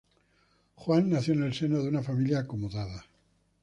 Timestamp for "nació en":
1.11-1.43